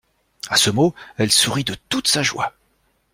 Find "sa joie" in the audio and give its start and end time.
2.07-2.55